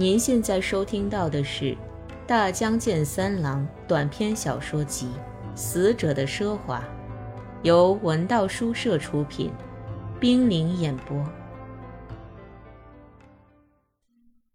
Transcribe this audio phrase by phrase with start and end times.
[0.00, 1.64] 您现在收听到的是
[2.26, 5.08] 《大江健三郎》短篇小说集
[5.54, 6.78] 《死者的奢华》，
[7.62, 9.52] 由文道书社出品，
[10.18, 11.22] 冰凌演播。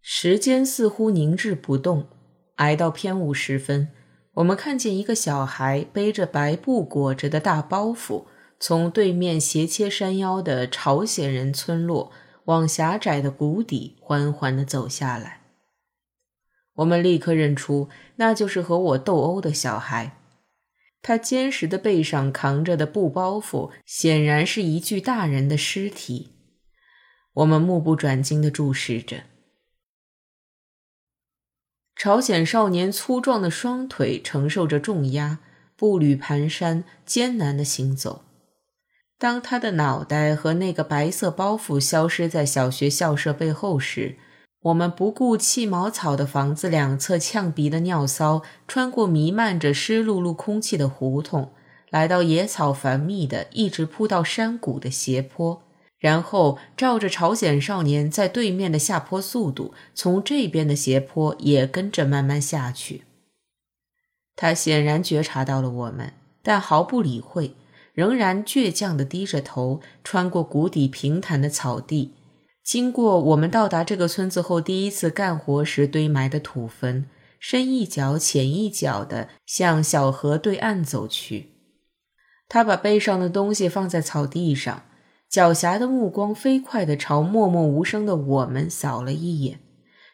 [0.02, 2.08] 时间似乎凝滞不动，
[2.56, 3.90] 挨到偏午时分，
[4.34, 8.26] 我们看见一个小孩背着白布裹着的大包袱，
[8.60, 12.12] 从对面斜切山腰的朝鲜人村落。
[12.46, 15.42] 往狭窄的谷底缓缓地走下来，
[16.76, 20.18] 我们立刻认出那就是和我斗殴的小孩。
[21.02, 26.32] 他坚实的背上扛着的布包袱，显然是一具大人的尸体。
[27.34, 29.24] 我们目不转睛地注视着。
[31.96, 35.40] 朝鲜少年粗壮的双腿承受着重压，
[35.76, 38.24] 步履蹒跚，艰难地行走。
[39.18, 44.18] 当他的脑袋和那个白色包袱消失在小学校舍背后时，
[44.64, 51.52] 我们不顾弃茅草的房子两侧呛鼻的尿骚，穿过弥漫着湿漉漉空气的胡同，
[51.90, 55.62] 来到野草繁密的、一直铺到山谷的斜坡，
[55.98, 63.04] 然后照着朝鲜少年在对面的下坡速度，从这边的斜坡也跟着慢慢下去。
[64.36, 66.12] 他显然觉察到了我们，
[66.44, 67.56] 但毫不理会。
[67.96, 72.14] 仍然倔强地低着头，穿过谷底平坦的草地，
[72.64, 77.06] 经过我们到达这个村子后第一次干活时堆埋的土坟，
[77.40, 81.52] 深一脚浅一脚地向小河对岸走去。
[82.50, 84.84] 他把背上的东西放在草地上，
[85.32, 89.60] 狡黠的目光飞快地朝默默无声的我们扫了一眼，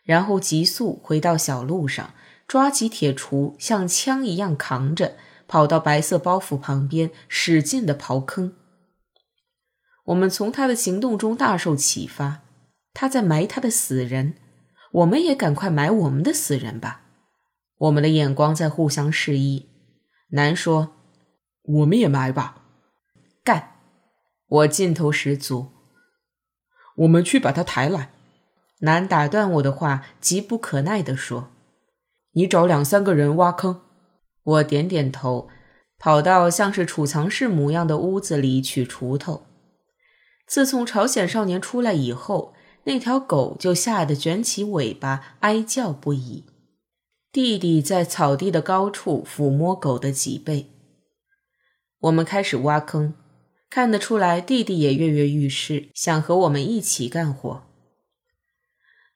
[0.03, 2.13] 然后急速回到小路上，
[2.47, 5.15] 抓起铁锄，像枪一样扛着。
[5.51, 8.55] 跑到白色包袱旁边，使劲地刨坑。
[10.05, 12.39] 我们从他的行动中大受启发，
[12.93, 14.35] 他在埋他的死人，
[14.93, 17.01] 我们也赶快埋我们的死人吧。
[17.79, 19.67] 我们的眼光在互相示意。
[20.29, 20.93] 南说
[21.63, 22.63] ：“我们也埋吧。”
[23.43, 23.71] 干！
[24.47, 25.67] 我劲头十足。
[26.95, 28.11] 我们去把他抬来。
[28.79, 31.49] 南打断我的话，急不可耐地说
[32.31, 33.81] ：“你找两三个人挖坑。”
[34.43, 35.49] 我点点头，
[35.97, 39.45] 跑到像是储藏室模样的屋子里取锄头。
[40.47, 42.53] 自从朝鲜少年出来以后，
[42.83, 46.45] 那条狗就吓得卷起尾巴哀叫不已。
[47.31, 50.71] 弟弟在草地的高处抚摸狗的脊背。
[51.99, 53.13] 我们开始挖坑，
[53.69, 57.63] 看得出来弟弟也跃跃欲试，想和我们一起干活。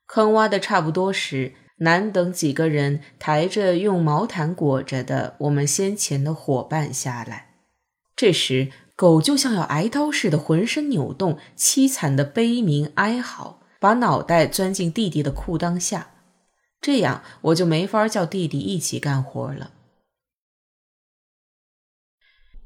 [0.05, 1.55] 坑挖的差不多时。
[1.77, 7.55] 难等几个人抬着用毛毯裹着的我们先前的伙伴下来，
[8.15, 16.11] 这时狗就像要挨刀似的，浑身扭动，凄惨的悲鸣哀嚎，把脑袋钻进弟弟的裤裆下。
[16.79, 19.71] 这样我就没法叫弟弟一起干活了，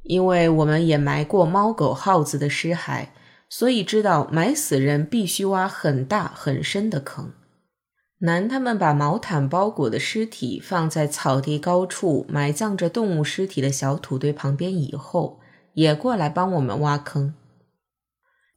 [0.04, 3.08] 因为我们也埋过猫狗耗子的尸骸，
[3.50, 7.34] 所以知道埋死人必须挖很大很深的坑。
[8.20, 15.40] 男他们把毛毯包裹的尸体放在草地高处埋葬着动物尸体的小土堆旁边以后，
[15.74, 17.34] 也过来帮我们挖坑。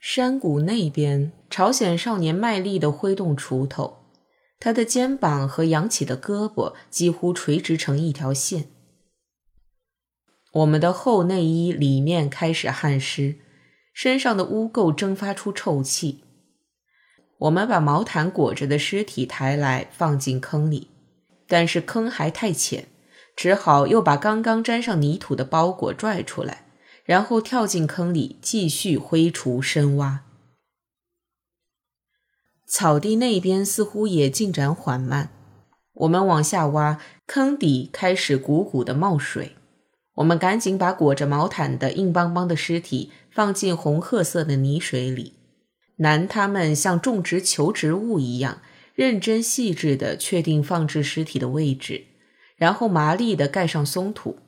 [0.01, 3.99] 山谷那边，朝鲜少年卖力地挥动锄头，
[4.59, 8.65] 他的肩膀和扬起的胳膊几乎垂直成一条线。
[10.55, 13.37] 我们的厚内衣里面开始汗湿，
[13.95, 16.25] 身上的污垢蒸发出臭气。
[17.43, 20.89] 我们把毛毯裹着的尸体抬来，放进坑里，
[21.49, 22.87] 但是坑还太浅，
[23.35, 26.67] 只好又把刚刚沾上泥土的包裹拽出来，
[27.05, 30.21] 然后跳进坑里，继续挥锄深挖。
[32.69, 35.31] 草地那边似乎也进展缓慢，
[35.95, 39.57] 我们往下挖，坑底开始鼓鼓的冒水。
[40.15, 45.42] 我们赶紧把裹着毛毯的硬邦邦的尸体放进红褐色的泥水里。
[46.03, 48.61] 男他们像种植球植物一样
[48.95, 52.07] 认真细致地确定放置尸体的位置，
[52.57, 54.39] 然后麻利地盖上松土。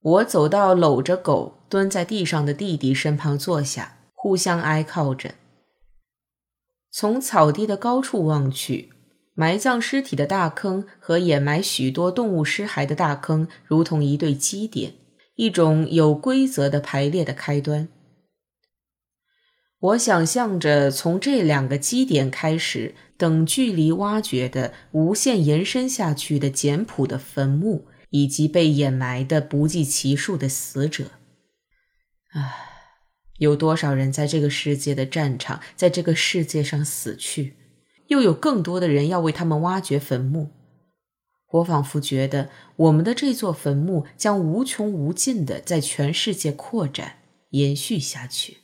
[0.00, 5.34] 我走到搂着狗蹲在地上的弟弟身旁坐下，互相挨靠着。
[6.90, 8.92] 从草地的高处望去，
[9.34, 14.94] 埋葬尸体的大坑和掩埋许多动物尸骸的大坑如同一对基点，
[15.34, 17.88] 一种有规则的排列的开端。
[19.82, 31.10] 我想象着从这两个基点开始，等距离挖掘的无限延伸下去的简朴的坟墓，以及被掩埋的不计其数的死者。
[32.30, 32.52] 唉，
[33.38, 37.56] 有多少人在这个世界的战场，在这个世界上死去？
[38.06, 40.52] 又有更多的人要为他们挖掘坟墓。
[41.50, 47.16] 我仿佛觉得，我们的这座坟墓将无穷无尽的在全世界扩展、
[47.50, 48.61] 延续下去。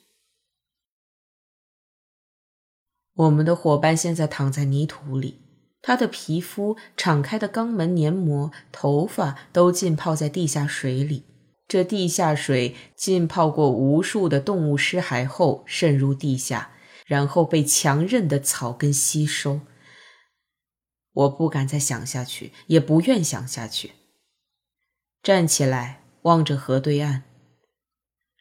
[3.19, 5.41] 我们的伙伴现在躺在泥土里，
[5.83, 11.25] 他的皮肤、敞开的肛门黏膜、头发都浸泡在地下水里。
[11.67, 16.71] 这地下水浸泡过无数的动物尸骸后渗入地下，
[17.07, 19.61] 然后被强韧的草根吸收。
[21.13, 23.93] 我不敢再想下去，也不愿想下去。
[25.23, 27.23] 站起来，望着河对岸，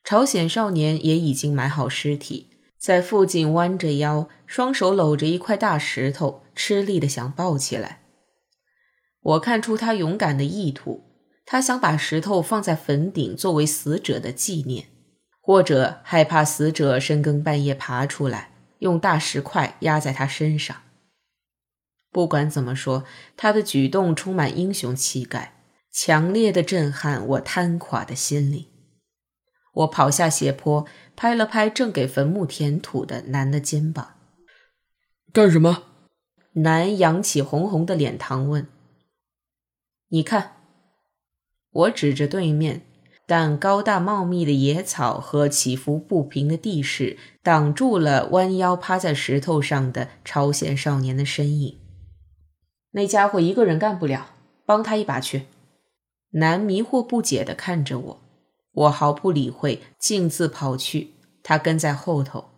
[0.04, 2.48] 朝鲜少年也已经埋好尸体，
[2.78, 8.02] 在附近弯着腰，双手搂着一块大石头，吃力的想抱起来。
[9.22, 11.04] 我看出他勇敢的意图。
[11.50, 14.88] 他想把石头放在坟顶作为死者的纪念，
[15.40, 20.76] 或者害怕死者深更半夜爬出来，用大石块压在他身上。
[22.12, 23.06] 不管怎么说，
[23.38, 25.54] 他的举动充满英雄气概，
[25.90, 28.66] 强烈的震撼我瘫垮的心灵。
[29.78, 30.86] 我跑下斜坡，
[31.16, 34.16] 拍了拍正给坟墓填土的男的肩膀。
[35.32, 35.84] 干什么？
[36.54, 38.68] 男扬起红红的脸膛问
[40.10, 40.54] ：“你看。”
[41.72, 42.82] 我指着对面，
[43.28, 51.78] 但高大茂密的野草和起伏不平的地势挡住了弯腰趴在石头上的朝鲜少年的身影。
[52.92, 54.32] 那家伙一个人干不了，
[54.66, 55.46] 帮他一把去。
[56.32, 58.22] 男迷惑不解地看着我，
[58.78, 62.52] 我毫不理会，径自跑去，他跟在后头。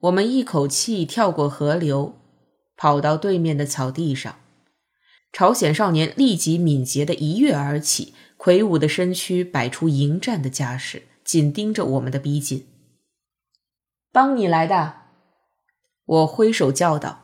[0.00, 2.14] 我们一口气跳过河流，
[2.74, 4.36] 跑到对面的草地上。
[5.30, 12.66] 朝鲜少年立即敏捷地一跃而起，魁梧的身躯摆出迎战的架势，紧盯着我们的逼近。
[14.10, 15.02] 帮你来的，
[16.04, 17.20] 我挥手叫道：“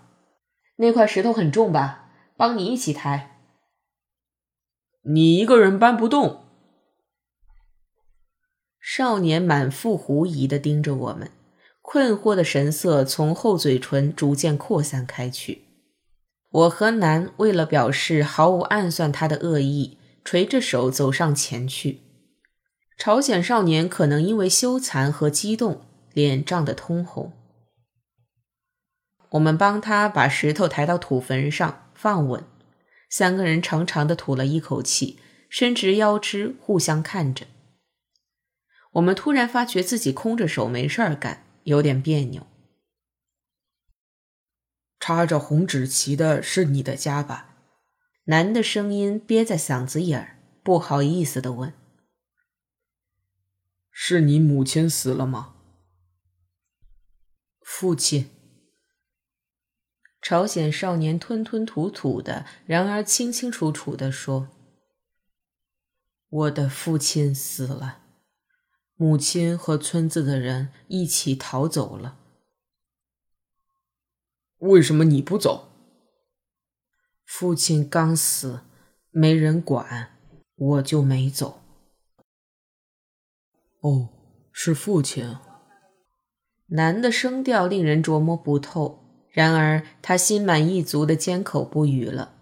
[0.76, 2.10] 那块石头很重吧？
[2.36, 3.40] 帮你一起抬。”
[5.04, 6.44] 你一个人搬不动。
[8.98, 11.30] 少年满腹狐疑地盯着我们，
[11.82, 15.62] 困惑的神色从厚嘴唇逐渐扩散开去。
[16.50, 22.00] 我和南为了表示毫无暗算他的恶意，垂着手走上前去。
[22.96, 27.32] 朝鲜少年可能因为羞惭和激动，脸涨得通红。
[29.28, 32.42] 我们帮他把石头抬到土坟上，放稳。
[33.08, 37.46] 三个人长长的吐了一口气，伸直腰肢，互相看着。
[38.92, 42.46] 我们突然发觉自己空着手没事儿干，有点别扭。
[44.98, 47.56] 插着红纸旗的是你的家吧？
[48.24, 51.72] 男的声音憋在嗓子眼儿，不好意思的问
[53.90, 55.54] ：“是你母亲死了吗？”
[57.62, 58.30] 父亲。
[60.20, 64.48] 朝鲜少年吞吞吐吐的，然而清清楚楚的说
[66.28, 68.02] ：“我的父亲死了，
[68.98, 72.18] 母亲和村子的人一起逃走了。”
[74.58, 75.68] 为什么你不走？
[77.24, 78.62] 父亲刚死，
[79.10, 80.16] 没人管，
[80.56, 81.60] 我就没走。
[83.80, 84.08] 哦，
[84.50, 85.36] 是父亲。
[86.70, 92.34] 男的声调令人琢磨不透，然而他心满意足的缄口不语了。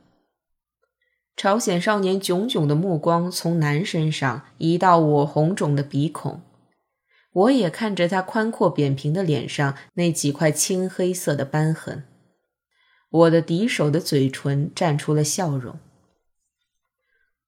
[1.36, 6.40] 朝鲜少年炯炯的目光从男身上移到我红肿的鼻孔。
[7.36, 12.04] 我也看着他宽阔扁平的脸上那几块青黑色的斑痕，
[13.10, 15.78] 我的敌手的嘴唇绽出了笑容。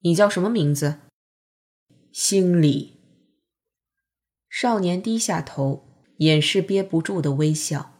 [0.01, 0.99] 你叫什么名字？
[2.13, 2.99] 心里。
[4.51, 7.95] 少年低下头，掩饰憋不住的微笑。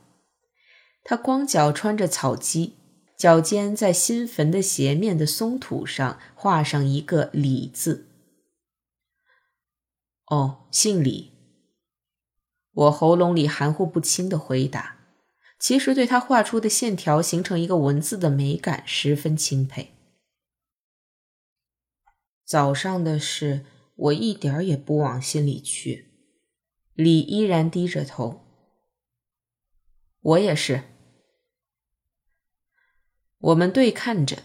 [1.03, 2.75] 他光脚穿着草屐，
[3.17, 8.09] 脚尖在新坟的斜面的松土上画上一个“李”字。
[10.27, 11.38] 哦，姓李。
[12.79, 14.99] 我喉咙里含糊不清的回答，
[15.59, 19.95] 其实对他画出的线条形成一个文字的美感十分钦佩。
[22.45, 23.67] 早上的事
[23.97, 26.07] 我一点儿也不往心里去。
[26.95, 28.45] 李依然低着头。
[30.21, 30.85] 我也是。
[33.39, 34.45] 我们对看着，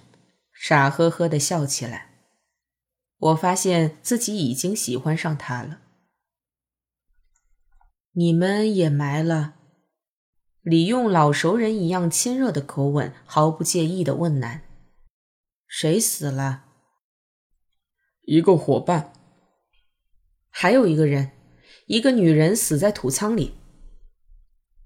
[0.51, 2.09] 傻呵呵的笑起来。
[3.17, 5.82] 我发现自己已经喜欢上他了。
[8.15, 9.55] 你们也埋了？
[10.61, 14.61] 李用老熟人一样亲热的口吻，毫不介意的问南
[15.67, 16.65] ：“谁死了？”
[18.21, 19.11] 一个伙伴。
[20.49, 21.31] 还有一个人，
[21.87, 23.55] 一个女人死在土仓里。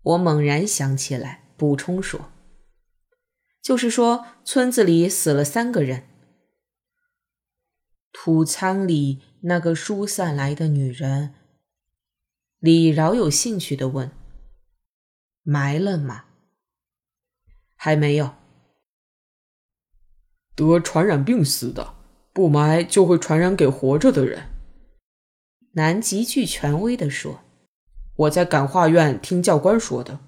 [0.02, 2.32] 我猛然想起来，补充说
[3.62, 6.04] ：“就是说，村子里死了三个人。
[8.14, 11.36] 土仓里那个疏散来的女人，
[12.60, 14.12] 李饶有兴趣的问
[15.44, 16.26] ：“埋了吗
[17.78, 18.34] ？”“还没有。
[20.56, 21.94] ”“得传染病死的，
[22.34, 24.50] 不埋就会传染给活着的人。”
[25.74, 27.42] 南极具权威的说
[28.18, 30.20] ：“我在感化院听教官说的。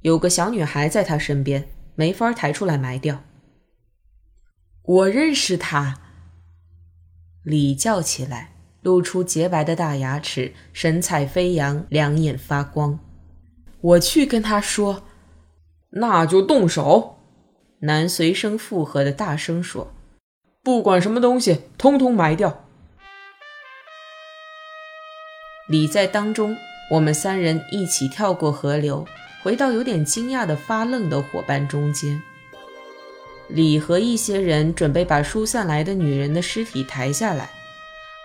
[0.00, 3.22] 有个小女孩在他身边，没法抬出来埋掉。
[4.82, 6.00] ”“我认识她。”
[7.44, 12.98] 李叫起来，露出洁白的大牙齿，神采飞扬，两眼发光。
[13.80, 15.02] 我去跟他说，
[15.90, 17.16] 那就动手。
[17.80, 19.92] 男随声附和的大声说
[20.62, 22.64] ：“不管什么东西，通通埋掉。”
[25.68, 26.56] 李在当中，
[26.90, 29.06] 我们三人一起跳过河流，
[29.42, 32.20] 回到有点惊讶的发愣的伙伴中间。
[33.48, 37.48] 李和一些人准备把疏散来的女人的尸体抬下来，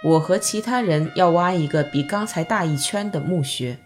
[0.05, 3.79] 我和其他人要挖一个比刚才大一圈的墓穴。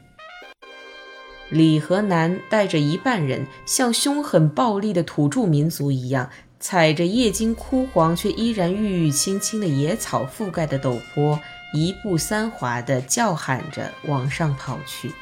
[1.49, 11.39] 李和南带着一半人，像凶狠暴力的土著民族一样，踩着叶茎枯黄却依然郁郁青青的野草覆盖的陡坡，
[11.73, 15.13] 一步三滑地叫喊着往上跑去。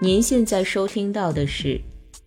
[0.00, 1.80] 您现在收听到的是。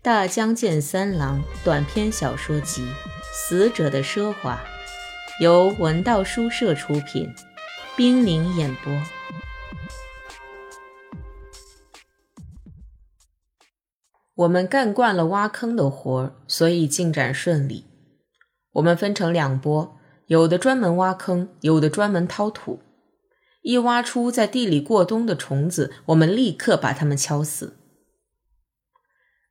[0.03, 2.81] 大江健三郎短篇小说集
[3.31, 4.55] 《死者的奢华》，
[5.41, 7.33] 由文道书社出品，
[7.98, 8.93] 冰凌演播。
[14.36, 17.88] 我们干惯了挖坑的活，所以进展顺利。
[18.74, 22.79] 我们分成两波，有的专门挖坑，有的专门掏土。
[23.63, 27.79] 一挖出在地里过冬的虫子，我们立刻把它们敲死。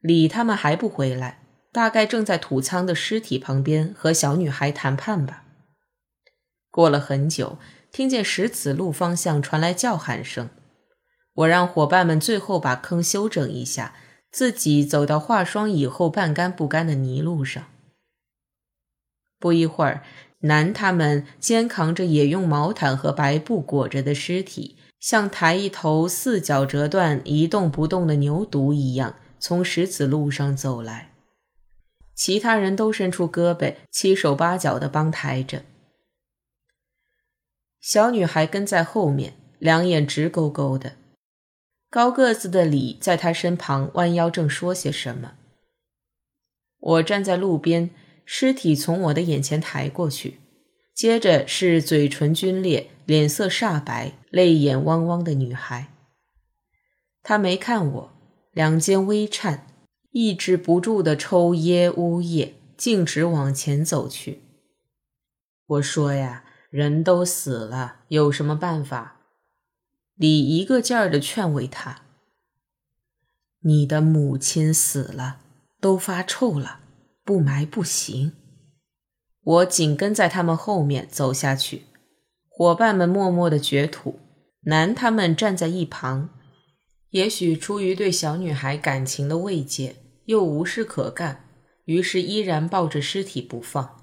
[0.00, 1.42] 李他们还不回来，
[1.72, 5.46] 大概正在土仓的尸体旁边和小女孩谈判吧。
[6.80, 7.58] 过了很久，
[7.92, 10.48] 听见石子路方向传来叫喊声，
[11.34, 13.92] 我让伙伴们最后把坑修整一下，
[14.32, 17.64] 自己走到化霜以后半干不干的泥路上。
[19.38, 20.02] 不一会儿，
[20.38, 29.16] 男他们肩扛着也用毛毯和白布裹着的尸体，像抬一头四脚折断、一动不动的牛犊一样。
[29.38, 31.12] 从石子路上走来，
[32.14, 35.62] 其他人都伸出胳膊，七手八脚的帮抬着。
[37.80, 40.96] 小女孩跟在后面，两眼直勾勾的。
[41.88, 45.32] 高个子的李在她身旁弯腰，正说些什么。
[46.78, 47.90] 我站在路边，
[48.24, 50.38] 尸体从我的眼前抬过去，
[50.94, 55.92] 接着是嘴唇皲裂、脸色煞白、泪眼汪汪的女孩。
[57.22, 58.12] 她没看我。
[58.52, 59.66] 两肩微颤，
[60.10, 64.40] 抑制不住的抽噎呜咽，径直往前走去。
[65.66, 69.16] 我说呀，人都死了，有什么办法？
[70.14, 72.02] 李一个劲儿的劝慰他
[73.62, 75.40] ：“你的母亲死了，
[75.80, 76.78] 都发臭了，
[77.24, 78.32] 不埋不行。”
[79.42, 81.86] 我紧跟在他们后面走下去，
[82.48, 84.20] 伙伴们默默的掘土，
[84.60, 86.28] 男他们站在一旁。
[87.10, 89.96] 也许出于对小女孩感情的慰藉，
[90.26, 91.48] 又无事可干，
[91.86, 93.99] 于是依然抱着尸体不放。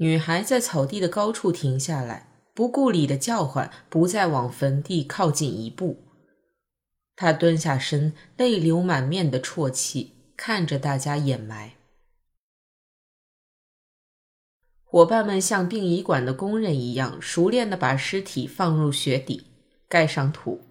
[0.00, 6.04] 女孩在草地的高处停下来，不顾里的叫唤，不再往坟地靠近一步。
[7.14, 11.74] 她蹲下身，泪流满面的啜泣，看着大家掩埋。
[14.84, 19.48] 伙伴们像殡仪馆的工人一样，熟练地把尸体放入雪底，
[19.86, 20.62] 盖上土。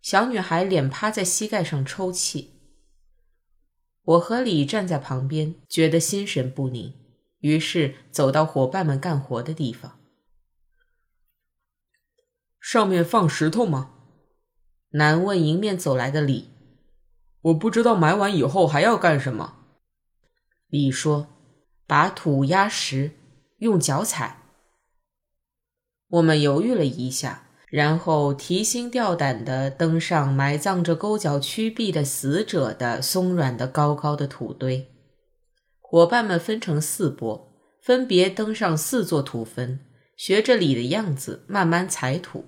[0.00, 2.52] 小女孩脸趴在膝盖上抽泣。
[4.04, 6.94] 我和李站在旁边，觉得心神不宁，
[7.42, 10.00] 于是走到伙伴们干活的地方。
[12.58, 13.90] 上面放石头吗？
[14.90, 16.50] 难问迎面走来的李。
[17.42, 19.58] 我不知道埋完以后还要干什么。
[20.68, 21.28] 李说
[21.86, 23.12] ：“把土压实，
[23.58, 24.38] 用脚踩。”
[26.08, 27.48] 我们犹豫了一下。
[27.72, 34.91] 然后提心吊胆地登上埋葬着沟角曲臂的死者的松软的高高的土堆。
[35.92, 39.80] 伙伴们分成四波，分别登上四座土坟，
[40.16, 42.46] 学着李的样子慢慢踩土。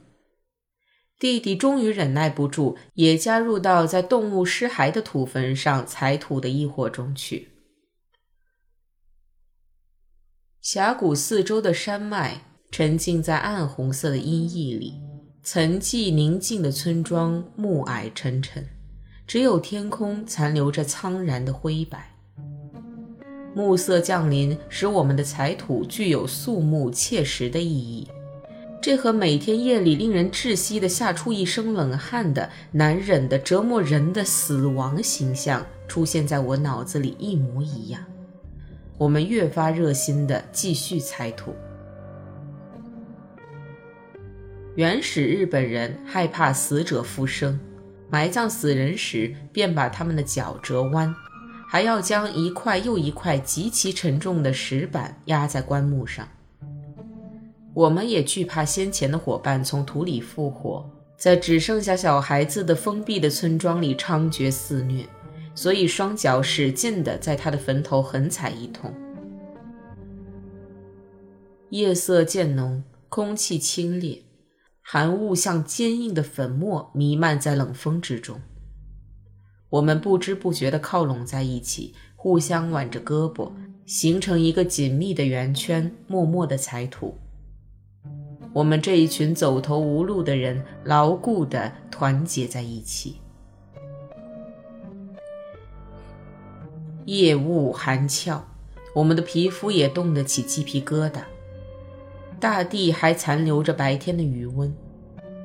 [1.19, 7.51] 弟弟终于忍耐不住，也加入到在动物尸骸的土坟上踩土的异伙中去。
[10.63, 14.95] 峡谷四周的山脉沉浸在暗红色的阴翳里。
[15.43, 18.67] 沉寂宁静的村庄，暮霭沉沉，
[19.27, 22.14] 只有天空残留着苍然的灰白。
[23.55, 28.09] 暮色降临，使我们的财土具有肃穆切实的意义。
[28.83, 38.05] 这和每天夜里令人窒息的吓出一身冷汗的难忍的折磨人的死亡形象出现在我脑子里一模一样。
[38.99, 41.55] 我们越发热心地继续采土。
[44.75, 47.59] 原始日本人害怕死者复生，
[48.11, 51.15] 埋葬死人时便把他们的脚折弯。
[51.67, 56.29] 还要将一块又一块极其沉重的石板压在棺木上。
[57.73, 65.05] 我们也惧怕先前的伙伴从土里复活，在只剩下小孩子的封闭的村庄里猖獗肆虐，
[65.55, 68.95] 所以双脚使劲地在他的坟头狠踩一通。
[71.71, 74.23] 夜色渐浓，空气清冽，
[74.81, 78.41] 寒雾像坚硬的粉末弥漫在冷风之中。
[79.71, 83.51] 我们不知不觉地靠拢在一起，互相挽着胳膊，
[83.87, 87.17] 形成一个紧密的圆圈，默默地采土。
[88.53, 93.17] 我们这一群走投无路的人，牢固地团结在一起。
[97.07, 98.47] 夜雾寒峭，
[98.95, 101.23] 我们的皮肤也冻得起鸡皮疙瘩。
[102.39, 104.73] 大地还残留着白天的余温，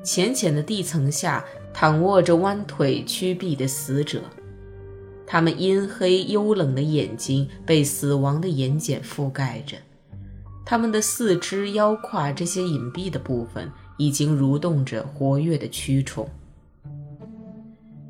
[0.04, 1.44] 浅浅的地层下。
[1.72, 4.22] 躺卧着弯腿屈臂的死者，
[5.26, 9.76] 他们阴黑幽冷的眼睛被死亡的眼睑覆盖着，
[10.66, 16.28] 他们的四肢、腰胯这些隐蔽的部分已经蠕动着活跃的蛆虫。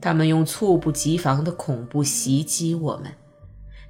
[0.00, 3.12] 他们用猝不及防的恐怖袭击我们，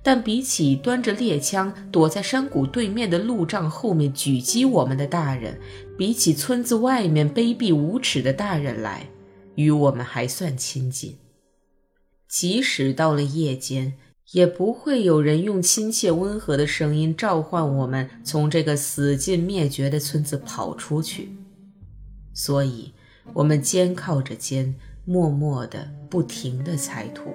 [0.02, 5.60] 但比起端着猎枪躲在山谷对面的路障后面狙击我们的大人，
[5.96, 9.06] 比起村子外面卑鄙无耻的大人来，
[9.60, 11.18] 与我们还算亲近，
[12.26, 13.92] 即使到了夜间，
[14.32, 21.36] 也不会有人用亲切温和的声音召唤我们从这个死尽灭绝的村子跑出去。
[22.32, 22.94] 所以，
[23.34, 27.34] 我们肩靠着肩，默默的、不停的踩土。